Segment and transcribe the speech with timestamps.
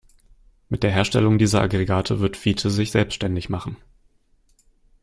[0.67, 3.77] Mit der Herstellung dieser Aggregate wird Fiete sich selbstständig machen.